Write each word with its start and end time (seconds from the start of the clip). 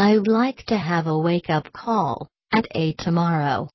I'd 0.00 0.26
like 0.26 0.64
to 0.68 0.78
have 0.78 1.06
a 1.06 1.18
wake 1.18 1.50
up 1.50 1.74
call 1.74 2.30
at 2.50 2.66
8 2.74 2.96
tomorrow. 2.96 3.68